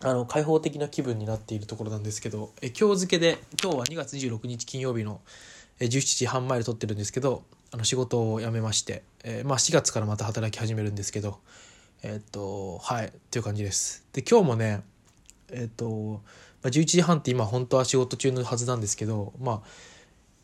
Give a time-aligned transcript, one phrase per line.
[0.00, 5.20] あの開放的な気分になっているところなんですけどえ今日付けで今日は2月26日金曜日の
[5.80, 7.42] え17時半前で撮ってるんですけど
[7.72, 11.38] あの仕事を辞めまして、えーまあ、4月からまた働き始めるんですけど
[12.02, 14.04] えっとはいっていう感じです。
[14.12, 14.82] で今日もね
[15.50, 16.22] えっと、
[16.62, 19.60] まあ、11時半って今本当は仕事中のはずなんですけどまあ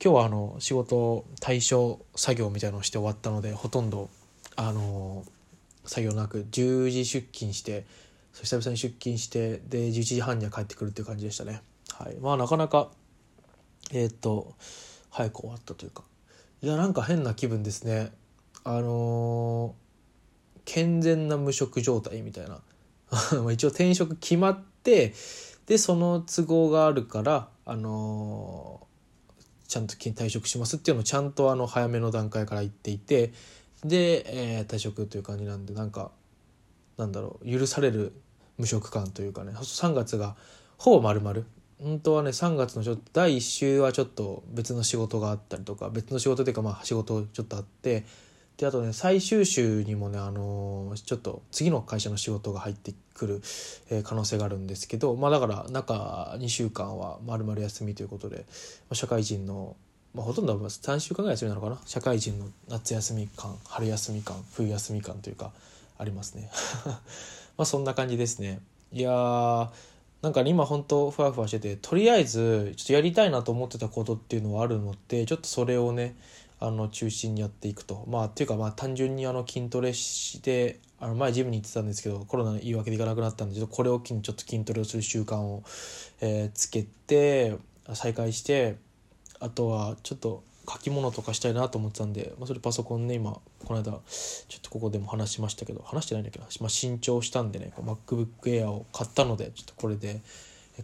[0.02, 4.10] 今日はあの仕事対象作業みたいのをして終わったのでほとんど
[4.56, 5.24] あの
[5.86, 7.84] 作業なく10時出勤して
[8.42, 11.62] 久々に出勤してで11時半には帰ってくるっていう感じでしたね。
[11.92, 12.16] はい。
[12.20, 12.90] まあなかなか
[13.92, 14.54] えーっと
[15.10, 16.02] 早く終わったというか。
[16.62, 18.12] いやなんか変な気分ですね。
[18.64, 19.84] あのー
[20.66, 22.60] 健全な無職状態みたいな。
[23.52, 25.14] 一応転職決まって
[25.66, 28.84] でその都合があるからあのー
[29.68, 33.32] ちゃんと退職しますっていうのをちゃんとあの早めの段階から言っていて
[33.84, 36.10] で、えー退職という感じなんでなんか
[36.96, 38.12] なんだろう許される
[38.58, 39.52] 無職感というかね。
[39.52, 40.36] 3月が
[40.78, 41.42] ほぼ丸々。
[41.82, 48.04] 本当はね3月のちょっと第1週はちょっと別の仕事があったりとか別の仕事というかまあ仕事ちょっとあって。
[48.56, 53.42] であとね最終週にもねあのーちょっと次の会社の仕事が入ってくる、
[53.90, 58.44] えー可能性があるんですけどまあだから中2週間は丸々休みということで、ま
[58.90, 59.74] あ社会人の
[60.14, 61.80] まあ、ほとんど3週間ぐらい休みなのかな。
[61.86, 65.50] 社会人の夏休み感春休み感冬休み感というか
[65.98, 66.50] ありますね。
[67.56, 68.60] まあそんな感じですね。
[68.92, 69.70] いやー
[70.22, 76.16] なんか今本当ふわふわしててとりあえずちょっとやりたいなと思ってたことっていうのはあるのでちょっとそれをね
[76.60, 78.04] あの中心にやっていくと。
[78.08, 85.62] まあっていうかまあ単純にあの筋トレしてあの前ジムに行ってたんですけどコロナの言い訳で行かなくなったんでちょっとこれを機にちょっと筋トレをする習慣を、
[86.20, 87.56] えーつけて
[87.92, 88.76] 再開して
[89.40, 93.32] あとはちょっと書き物とかしたいなと思ってたんで、まあ、それパソコンね今
[93.64, 94.00] この間ちょっ
[94.62, 100.20] とここでも話しましたけど話してないんだけど、まあ、新調したんでね MacBook Air を買ったのでちょっとこれで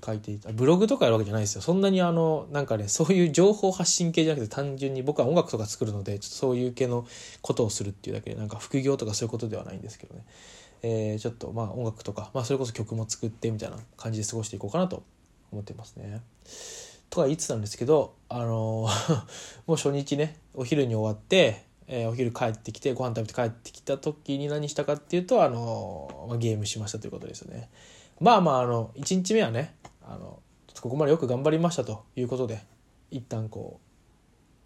[0.04, 0.52] 書いていた。
[0.52, 1.62] ブログとかやるわけじゃないですよ。
[1.62, 7.06] そんなにあのなんかねそういう情報発信系じゃなくて単純に僕は音楽とか作るのでちょっとそういう系の
[7.42, 10.24] ことをするっていうだけでなんか副業とかそういうことではないんですけどね、
[10.82, 15.02] えーちょっとまあ音楽とか、まあ、それこそ曲も作ってみたいな感じで過ごしていこうかなと
[15.50, 16.20] 思ってますね。
[17.10, 19.14] とは言ってたんですけど、あのー
[19.66, 27.68] もう初日ねお昼に終わって、えーお昼帰ってきてご飯食べて帰ってきた時に何したかっていうと、あのーまゲームしましたということですよね。
[28.20, 30.40] まあまああの1日目はねあの
[30.80, 32.62] ここまでよく頑張りましたということで
[33.10, 33.80] 一旦こ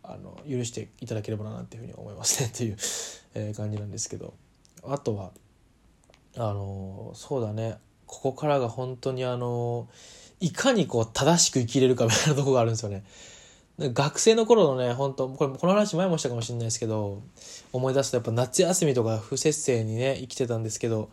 [0.02, 2.76] うあの許していただければななんていうふうに思いますねっていう、
[3.34, 4.34] え感じなんですけど
[4.82, 5.30] あとは
[6.36, 13.04] あのそうだねここからが本当にあのーいかにこう正しく生きれるかみたいなとこがあるんですよね。
[13.78, 17.22] 学生の頃のね本当これこの話前もしたかもしれないですけど
[17.72, 21.10] 思い出すとやっぱ夏休みとか不節制にね生きてたんですけど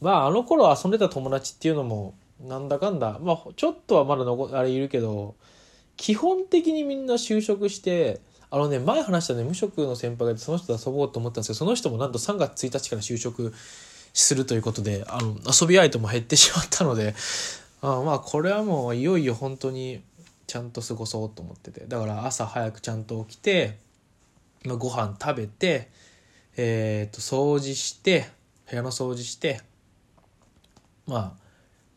[0.00, 5.34] まああの頃遊んでた友達っていうのもなんだかんだまあちょっとはまだ残あれいるけど
[5.96, 8.20] 基本的にみんな就職して
[8.50, 13.52] あのね前話したね無職の先輩がその人と遊ぼうと思ったんですけどその人もなんと3月1日から就職
[14.14, 17.14] するということであの遊び相手も減ってしまったので
[17.80, 20.02] あまあこれはもういよいよ本当に
[20.46, 21.86] ちゃんと過ごそうと思ってて。
[21.86, 23.78] だから朝早くちゃんと起きて、
[24.64, 25.90] まあ、ご飯食べて
[26.56, 28.26] えっ、と掃除して
[28.68, 29.60] 部屋の掃除して
[31.06, 31.32] まあ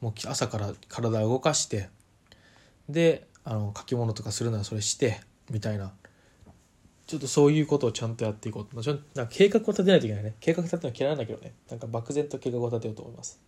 [0.02, 1.90] もう朝から体を動かして
[2.90, 5.94] であの書き物とかするならそれしてみたいな。
[7.08, 8.82] ちょっとそういうことをちゃんとやっていこうと。
[8.82, 10.36] ちょなんか計画を立てないといけないね。
[10.40, 11.54] 計画立てるのは嫌いなんだけどね。
[11.70, 13.42] なんか漠然と計画を立てようと思います。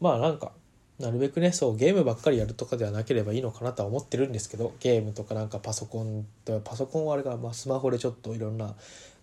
[0.00, 0.50] まあなんか
[0.98, 6.26] なるべくねそうゲームばっかりやるとかではなければいいのかなとは思ってるんですけどゲームとかなんかパソコン
[6.62, 8.74] パソコンはあれが、まあ、スマホでちょっといろんな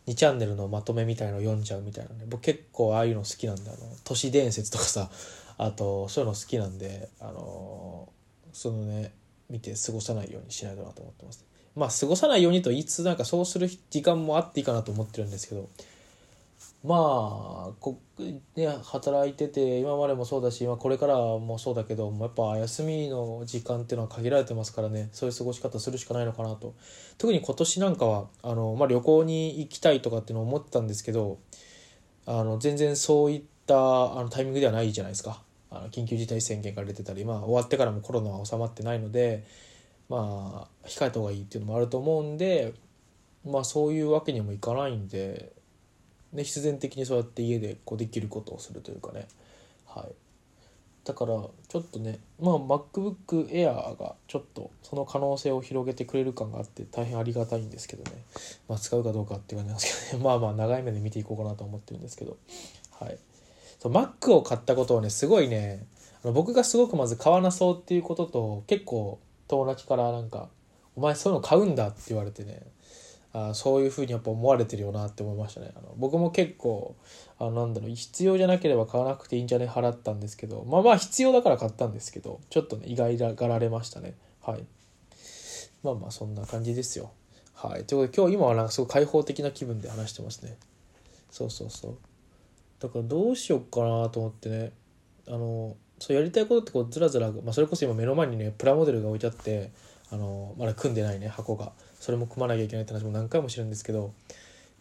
[0.07, 5.09] 2チャンネルのまとめみたいの読んじゃうみたいなね僕結構ああいうの好きなんであの都市伝説とかさ
[5.57, 8.09] あとそういうの好きなんであの
[8.51, 9.13] そのね
[9.49, 11.45] 見て過ごさないようにしないとなと思ってます。
[11.75, 15.69] まあ過ごさないようにと言いつつなんかそうする時間もあっていいかなと思ってるんですけど
[16.83, 18.01] まあこ
[18.55, 25.09] ね働いてて今までもそうだし、まあ、これからもそうだけどやっぱ休みの時間っていうのは限られてますからね。
[25.11, 26.73] そういう過ごし方するしかないのかなと。
[27.19, 31.37] 特に今年なんかはあの、まあ、旅行に行きたいとかっていうのを思ってたんですけど
[32.25, 35.43] あの全然そういったあのタイミングではないじゃないですか。
[35.69, 39.45] あの緊急事態宣言が出てたり、まあ、終わってからもコロナは収まってないので
[40.09, 42.73] まあ控えた方がいいっていうのもあると思うんで
[43.45, 45.53] まあそういうわけにもいかないんで
[46.33, 49.27] ね、必然的にそうやって家でこうできることをするというかね。
[49.85, 50.13] はい。
[51.03, 51.33] だから
[51.67, 58.23] ちょっとねまあ MacBook Air がちょっとその可能性を広げてくれる感があって大変ありがたいんですけどね。
[58.69, 60.23] まあ使うかどうかっていう感じなんですけどね。
[60.29, 62.37] まあまあ長い目で見ていこうかなと思ってるんですけど。
[62.91, 63.17] はい。
[63.79, 65.85] そう Mac を買ったことをねすごいね
[66.23, 70.49] あの僕がすごくまず買わなそうっていうことと結構友達からなんか
[70.95, 72.61] 「お前そういうの買うんだ」って言われてね。
[73.33, 75.71] あそういうふうにやっぱ思われてるよなって思いましたね。
[75.75, 76.95] あの僕も結構
[77.39, 84.15] あなんだろう必要じゃなければ買わなくていいんじゃね払ったんですけどまあまあ必要だから買ったんですけどちょっとね意外がられましたね。
[84.41, 84.65] はい。
[85.83, 87.11] まあまあそんな感じですよ。
[87.53, 87.85] はい。
[87.85, 90.57] ということで今日今はなんかすごい開放的な気分で話してますね。
[91.29, 91.97] そうそうそう。
[92.79, 94.71] だからどうしよっかなと思ってね。
[95.27, 99.71] あのそうやりたいことってこうずらずら、まあ、それこそ今目の前にねプラモデルが置いてあって
[100.11, 101.71] あのまだ組んでないね箱が。
[101.99, 104.11] それも組まなきゃいけないって話も何回もしてるんですけど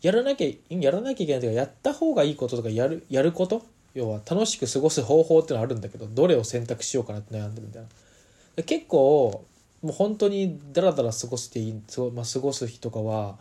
[0.00, 3.62] やらなきゃやらなきゃいけないというかやった方がいいこととかやるやること
[3.92, 8.62] 要は楽しく過ごす方法ってのはあるんだけどどれを選択しようかなって悩んでるみたいな。
[8.62, 9.44] 結構
[9.82, 11.72] もう本当にダラダラ過ごしていい、
[12.14, 13.38] まあ、過ごす日とかは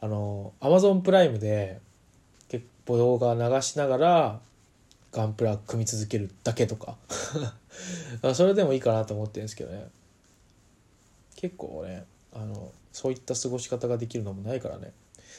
[0.00, 1.80] あのアマゾンプライムで
[2.48, 4.40] 結構動画流しながら
[5.12, 6.96] ガンプラ組み続けるだけとか。
[8.34, 9.86] それでもいいかなと思ってるんですけどね。
[11.38, 14.92] 結構ねあのそういった過ごし方ができるのもないからね。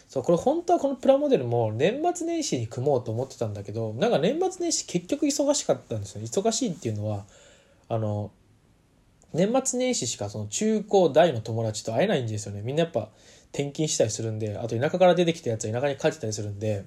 [0.08, 6.22] そうこれ本当はこのプラモデルも年末年始に組もうと思ってたんだけどなんか年末年始結局忙しかったんですよ。
[6.22, 7.26] 忙しいっていうのは
[7.90, 8.32] あの
[9.34, 12.62] 年末年始しかその中高大の友達と会えないんですよね。
[12.62, 13.10] みんなやっぱ
[13.52, 16.86] 転勤したりするんであと田舎から出てきたやつは田舎に帰ってたりするんで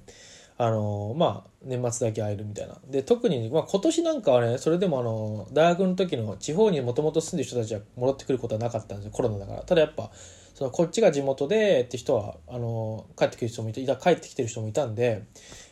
[0.65, 2.79] あのまあ年末だけ会えるみたいな。
[2.89, 9.11] で特に、まあ、今年なんかはねそれでもあの大学の時の地方にもともと住んでる人たちは戻ってくることはなかったんですよ。
[9.11, 9.63] コロナだから。
[9.63, 10.13] ただやっぱ
[10.55, 15.25] そのこっちが地元でって人はあの帰ってくる人もいた帰ってきてる人もいたんで、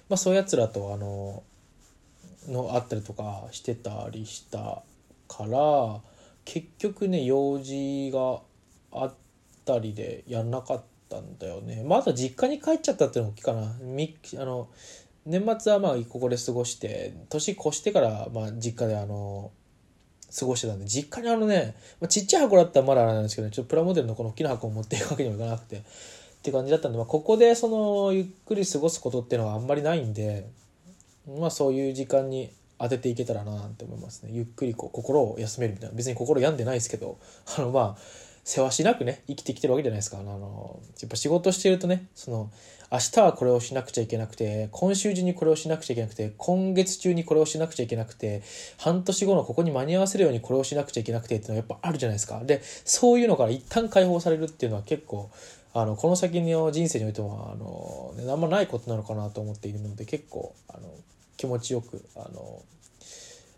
[0.08, 1.44] まあ、そういうやつらとあの
[2.48, 4.82] の会ったりとかしてたりした
[5.28, 6.00] から
[6.44, 8.40] 結局ね用事が
[8.90, 9.14] あっ
[9.64, 10.89] たりでやんなかった。
[11.10, 11.82] たんだよね。
[11.84, 13.76] まだ実家に帰っちゃったっていうのも大きいかな。
[13.82, 14.68] みあの
[15.26, 19.50] 年末はまあここで過ごして年越してからまあ実家であの
[20.38, 25.82] 過ごしてたんで実家にあのね、まあ、ちっちゃい箱だったらまだあれなんですけど、ね、ちょっとプラモデルのこの大きな箱を持っていくわけにもいかなくてっ
[26.42, 30.48] て感じだったんで、まあ、ここでそのゆっくり過ごすことっていうのはあんまりないんで
[31.26, 34.30] まあそういう時間に当てていけたらなって思いますね。
[34.32, 35.96] ゆっくりこう心を休めるみたいな。
[35.96, 37.18] 別に心病んでないですけど
[37.58, 37.96] あのまあ
[38.50, 40.18] 世話しなくね生きてきてるわけじゃないですか。
[40.18, 42.50] あのやっぱ仕事してるとねその
[42.90, 48.42] 明日はこれをしなくちゃいけなくて今週中にこれをしなくちゃいけなくて今月中にこれをしなくちゃいけなくて
[48.76, 52.42] 半年後のここに間に合わせるようにこれをしなくちゃいけなくてっていうのはやっぱあるじゃないですか。
[52.44, 55.30] でそういうのから一旦解放されるっていうのは結構
[55.72, 60.92] あのこの先の人生においてもあの、ね、あんまないことなのかなと思っているので結構あの
[61.36, 62.60] 気持ちよくあの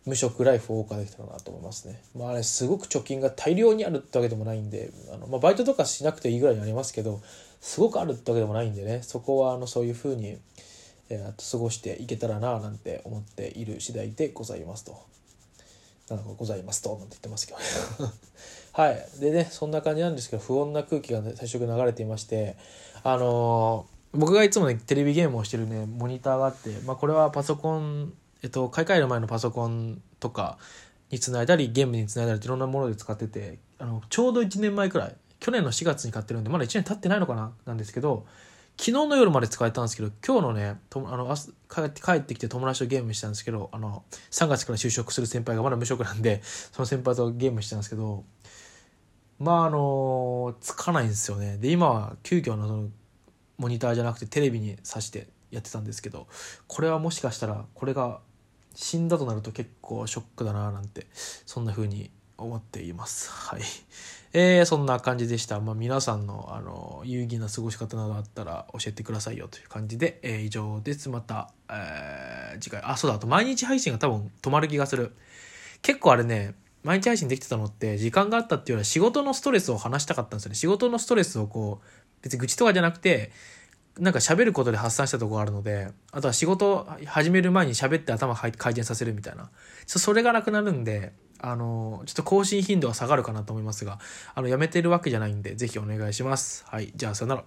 [0.05, 2.03] 無職ライフを謳歌できたらなと思いますね。
[2.17, 7.21] まああれすごく貯金が大量にあるってわけでもないんで、あのまあ、バイトとかしなくていいぐらいにありますけど、
[7.61, 10.39] すごくあるってわけでもないんでね、そこはあのそういうふうに、
[11.09, 15.13] えー、過ごしていけたらななんて思っている次第でございますと。
[16.11, 18.13] なんかございますと、なんて言ってますけどね。
[18.73, 19.09] はい。
[19.21, 22.57] でね、そんな感じなんですけど、不穏な空気が、ね、最初流れていまして、
[23.05, 28.13] あのー、僕がいつもね、テレビゲームをしてるね、モニターがあって、まあこれはパソコン
[28.43, 30.59] えっと、買い替える前のパソコンとか
[31.11, 38.27] につないだりゲームにつないだりいろんなもので使っててあのちょうど1年前くらい去年の4月に買ってるんでまだ1年経ってないのかななんですけど
[38.79, 41.35] 昨日の夜まで使えたんですけど今日のねとあの
[41.69, 48.25] 帰って帰ってきて友達とゲームしたんですけどあの3月から就職する先輩がまだ無職なんでその先輩とゲームしたんですけど
[49.39, 51.59] まああのつかないんですよね。
[51.59, 52.89] で今は急遽のその
[53.59, 56.27] モニターじゃなくてテレビに挿してやってたんですけど
[56.67, 58.21] これはもしかしたらこれが
[58.75, 63.31] 死んだとなると結構ショックだななんてそんな風に思っています。
[63.31, 63.63] はい。
[64.35, 71.09] えー、そんな感じでした、まあ、皆さんのあの有意義な過ごし方などあったら教えてくださいよという感じで、えー、以上です。
[71.09, 72.81] また、えー、次回。
[72.83, 73.17] あそうだ。
[73.17, 75.13] あと毎日配信が多分止まる気がする。
[75.83, 80.55] 結構あれね毎日配信できてたのって時間があったっていうよりは仕事のストレスを話したかったんですよね。
[80.57, 81.87] 仕事のストレスをこう
[82.23, 83.33] 別に愚痴とかじゃなくて
[83.99, 89.51] なんか喋ることで発散したところあるので、あとは仕事始める前に喋って頭回転させるみたいな。
[89.87, 93.99] それがなくなるんで、あの、ちょっと更新頻度は下がるかなと思いますが、
[94.35, 96.65] あの、やめてるわけじゃないんで、ぜひお願いします。
[96.69, 96.93] はい。
[96.95, 97.45] じゃあ、さよなら。